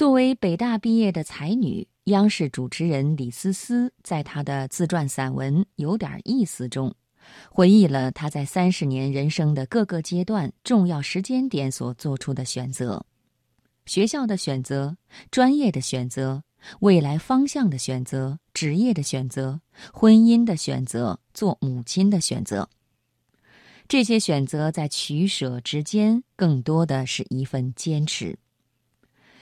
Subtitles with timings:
[0.00, 6.94] 作为北大毕业的才女，央视主持人李思思在她的自传散文《有点意思》中，
[7.50, 13.04] 回忆了她在三十年人生的各个阶段、重要时间点所做出的选择：
[13.84, 14.96] 学校的选择、
[15.30, 16.44] 专业的选择、
[16.78, 19.60] 未来方向的选择、职业的选择、
[19.92, 22.70] 婚姻的选择、做母亲的选择。
[23.86, 28.38] 这些选择在取舍之间，更多的是一份坚持。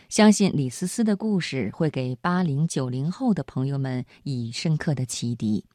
[0.09, 5.67] 相信李思思的故事会给八零九零后的朋友们以深刻的启迪。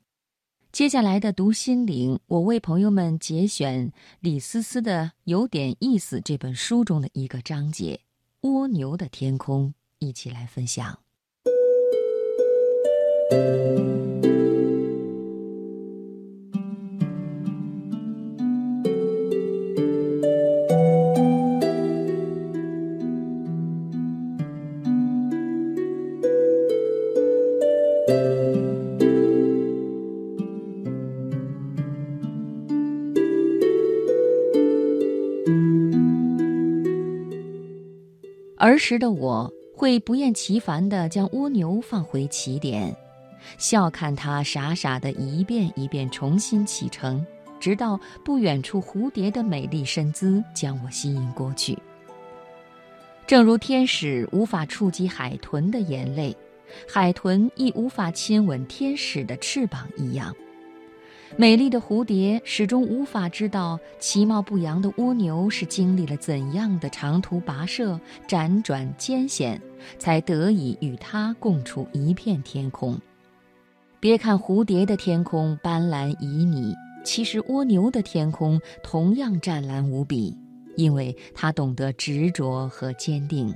[0.72, 8.00] 接下来的读心灵，我为朋友们节选李思思的《有点意思》这本书中的一个章节——
[8.42, 11.03] 蜗牛的天空，一起来分享。
[38.74, 42.96] 儿时的我会不厌其烦地将蜗牛放回起点，
[43.60, 47.24] 笑看它傻傻地一遍一遍重新启程，
[47.60, 51.78] 直到不远处蝴蝶的美丽身姿将我吸引过去。
[53.28, 56.36] 正如天使无法触及海豚的眼泪，
[56.92, 60.36] 海豚亦无法亲吻天使的翅膀一样。
[61.36, 69.60] 美丽的蝴蝶始终无法知道，其貌不扬的蜗牛是经历了怎样的长途跋涉、辗转艰险，
[69.98, 73.00] 才得以与它共处一片天空。
[74.00, 80.38] 别看蝴蝶的天空斑斓旖旎，其实蜗牛的天空同样湛蓝无比，
[80.76, 83.52] 因为它懂得执着和坚定。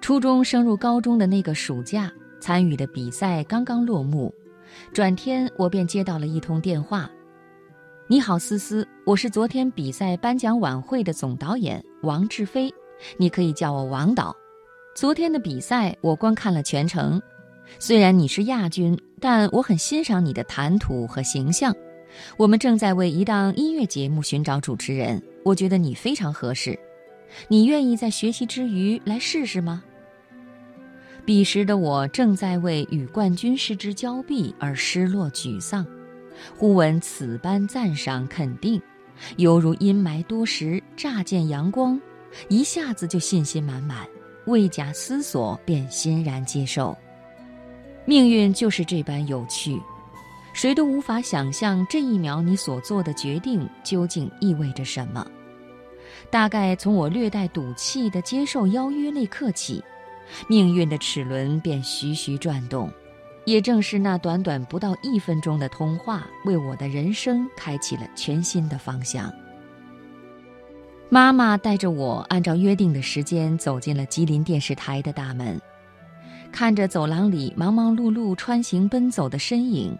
[0.00, 4.32] 初中升入高中的那个暑假，参与的比赛刚刚落幕。
[4.92, 7.10] 转天，我便接到了一通电话
[8.08, 12.72] ：“你好，思思，我是昨天比赛颁奖晚会的总导演王志飞，
[13.16, 14.34] 你可以叫我王导。
[14.94, 17.20] 昨天的比赛我观看了全程，
[17.78, 21.74] 虽然你是亚军，但我很欣赏你的谈吐和形象。
[22.36, 26.78] 我们正在为一档音乐节目寻找主持人，我觉得你非常合适。
[27.48, 29.82] 你愿意在学习之余来试试吗？”
[31.24, 35.86] 彼时的我正在为与冠军失之交臂而失落沮丧，
[36.56, 38.82] 忽闻此般赞赏肯定，
[39.36, 42.00] 犹如阴霾多时乍见阳光，
[42.48, 44.04] 一下子就信心满满，
[44.46, 46.96] 未假思索便欣然接受。
[48.04, 49.80] 命运就是这般有趣，
[50.52, 55.24] 谁都无法想象这一秒你所做的决定究竟意味着什么。
[56.30, 59.80] 大概从我略带赌气的接受邀约那刻起。
[60.48, 62.90] 命运的齿轮便徐徐转动，
[63.44, 69.32] 也正是那短短不到一分钟的通话，为我的人生开启了全新的方向。
[71.08, 75.60] 妈妈带着我按照约定的时间走进了吉林电视台的大门，
[76.50, 79.94] 看着走廊里忙忙碌碌穿行奔走的身影，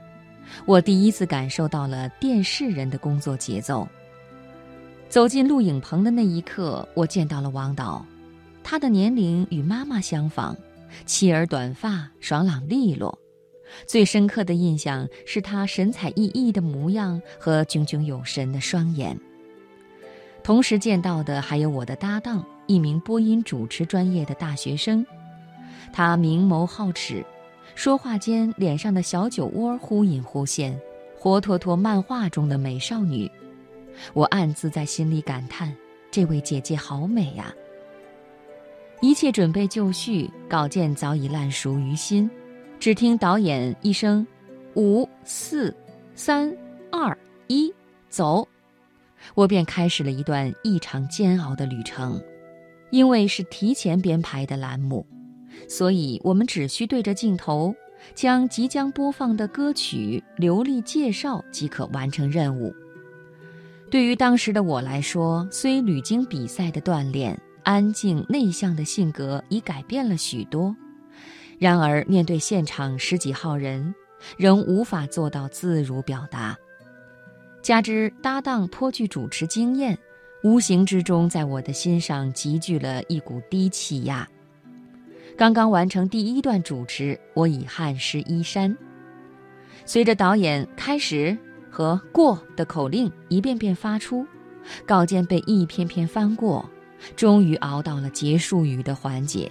[0.65, 3.87] 我第一次感受到了电视人的工作节奏。
[5.11, 8.03] 走进录影棚的那一刻，我见到了王导。
[8.65, 10.57] 他的年龄与妈妈相仿，
[11.05, 13.19] 齐耳短发，爽朗利落。
[13.87, 19.19] 最深刻的印象是他神采奕奕的模样和炯炯有神的双眼。
[20.43, 25.05] 同时见到的还有我的搭档，一名播音主持专业的大学生。
[25.93, 27.25] 他明眸皓齿，
[27.75, 30.79] 说话间脸上的小酒窝忽隐忽现，
[31.19, 33.31] 活脱脱漫画中的美少女。
[34.13, 35.75] 我暗自在心里感叹：
[36.11, 37.55] 这位姐姐好美呀！
[39.03, 42.31] 一切准备就绪，稿件早已烂熟于心，
[42.79, 44.25] 只听导演一声
[44.77, 45.77] “五四
[46.15, 46.57] 三
[46.93, 47.19] 二
[47.49, 47.75] 一，
[48.09, 48.47] 走”，
[49.35, 52.23] 我便开始了一段异常煎熬的旅程。
[52.91, 55.05] 因为是提前编排的栏目，
[55.69, 57.75] 所以我们只需对着镜头，
[58.15, 62.73] 将即将播放的歌曲流利介绍即可完成任务。
[63.91, 67.37] 对于当时的我来说，虽屡经比赛的锻炼。
[67.63, 70.75] 安静内向的性格已改变了许多，
[71.59, 73.95] 然而面对现场十几号人，
[74.37, 76.57] 仍无法做到自如表达。
[77.63, 79.97] 加之搭档颇具主持经验，
[80.43, 84.29] 无形之中在我的心上积聚了一股低气压。
[85.37, 88.77] 刚刚完成第一段主持，我已汗湿衣衫。
[89.87, 91.37] 随着导演开始
[91.71, 94.27] 和过的口令一遍遍发出，
[94.85, 96.69] 稿件被一篇篇翻过。
[97.17, 99.51] 终于熬到了结束语的环节，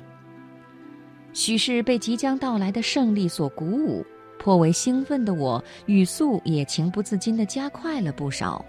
[1.34, 4.06] 许是被即将到来的胜利所鼓舞，
[4.40, 8.64] 颇为兴奋的我，语速也情不自禁地加快了不少。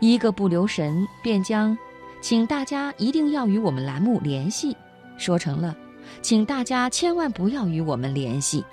[0.00, 1.76] 一个不留神，便将
[2.20, 4.76] “请大家一定要与我们栏目联系”
[5.16, 5.74] 说成了
[6.20, 8.64] “请大家千万不要与我们联系”，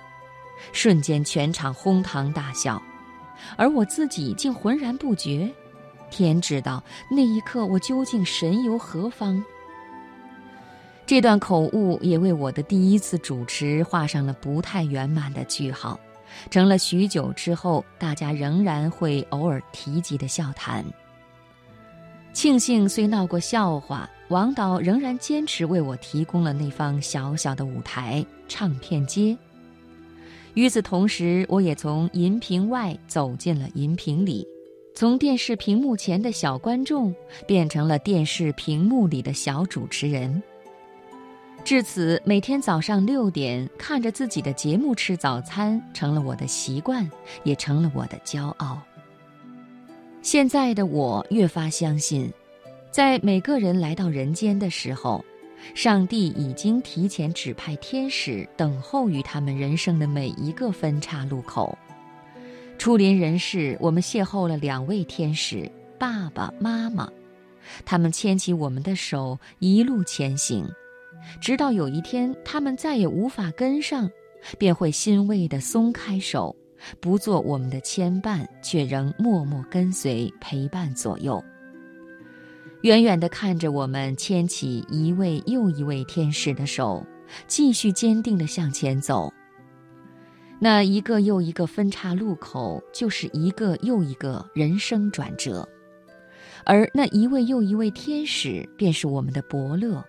[0.73, 2.81] 瞬间全场哄堂大笑，
[3.55, 5.49] 而我自己竟浑然不觉。
[6.13, 9.43] 天知道那一刻我究竟神游何方。
[11.07, 15.99] 这段口误也为我的第一次主持画上了不太圆满的句号，
[16.51, 20.85] 成了许久之后大家仍然会偶尔提及的笑谈。
[22.31, 29.37] 庆幸虽闹过笑话，王导仍然坚持为我提供了那方小小的舞台——唱片街。
[30.53, 34.47] 与此同时，我也从银屏外走进了银屏里，
[34.95, 37.13] 从电视屏幕前的小观众
[37.47, 40.41] 变成了电视屏幕里的小主持人。
[41.63, 47.09] 至此，每天早上六点看着自己的节目吃早餐，成了我的习惯，
[47.43, 48.79] 也成了我的骄傲。
[50.21, 52.31] 现在的我越发相信，
[52.91, 55.23] 在每个人来到人间的时候，
[55.73, 61.75] 上帝已经提前指派天使等候于他们人生的每一个分岔路口。
[62.83, 67.09] 初临人世，我们邂逅了两位天使——爸爸妈妈，
[67.85, 70.69] 他们牵起我们的手，一路前行。
[71.39, 74.11] 直到有一天，他们再也无法跟上，
[74.59, 76.53] 便会欣慰地松开手，
[76.99, 81.41] 不做我们的牵绊，却仍默默跟随陪伴左右。
[82.81, 87.01] 远远地看着我们牵起一位又一位天使的手，
[87.47, 89.33] 继续坚定地向前走。
[90.59, 95.67] 那一个又一个分岔路口，就是一个又一个人生转折，
[96.63, 100.03] 而那一位又一位天使，便是我们的伯乐。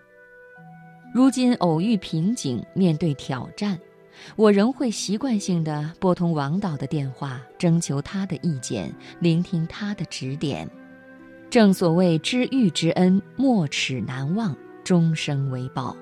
[1.13, 3.77] 如今偶遇瓶颈，面对挑战，
[4.35, 10.69] 我仍会习惯性的拨通王导的电话，征求他的意见，聆听他的指点。
[11.49, 15.95] 正所谓知遇之恩，没齿难忘，终生为报。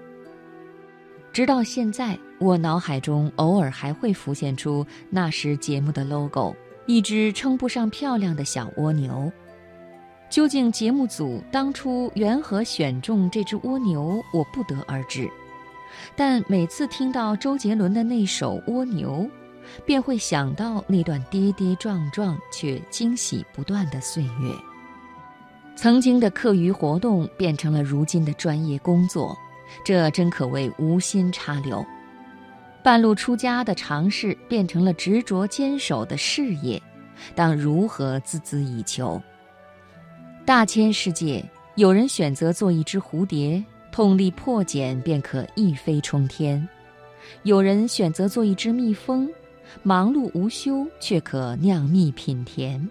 [1.33, 9.31] 直到现在，我脑海中偶尔还会浮现出那时节目的 logo，一只称不上漂亮的小蜗牛。
[10.29, 15.27] 究竟节目组当初缘何选中这只蜗牛，我不得而知。
[16.15, 19.27] 但每次听到周杰伦的那首《蜗牛》，
[19.87, 24.53] 便会想到那段跌跌撞撞却惊喜不断的岁月。
[25.75, 29.35] 曾经的课余活动变成了如今的专业工作，
[29.83, 31.85] 这真可谓无心插柳。
[32.83, 36.81] 半路出家的尝试变成了执着坚守的事业，
[37.33, 39.21] 当如何孜孜以求？
[40.45, 41.43] 大千世界，
[41.75, 46.61] 有人选择做一只蝴蝶，痛力破茧便可一飞冲天；
[47.43, 49.29] 有人选择做一只蜜蜂，
[49.81, 52.85] 忙碌无休却可酿蜜品甜。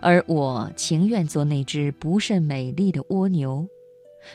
[0.00, 3.66] 而我情愿做那只不甚美丽的蜗牛，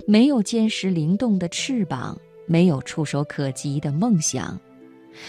[0.05, 4.59] 没有坚实灵动的翅膀，没有触手可及的梦想，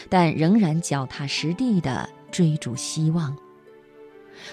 [0.09, 3.37] 但仍然脚踏实地地追逐希望。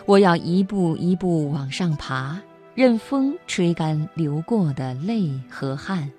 [0.05, 2.41] 我要一步一步往上爬，
[2.75, 6.11] 任风吹干流过的泪和汗，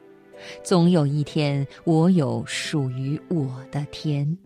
[0.63, 4.37] 总有一天，我有属于我的天。